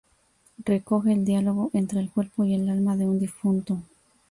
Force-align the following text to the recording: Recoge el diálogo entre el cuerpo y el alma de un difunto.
Recoge 0.65 1.13
el 1.13 1.23
diálogo 1.25 1.69
entre 1.73 1.99
el 1.99 2.09
cuerpo 2.09 2.43
y 2.43 2.55
el 2.55 2.67
alma 2.71 2.97
de 2.97 3.05
un 3.05 3.19
difunto. 3.19 3.77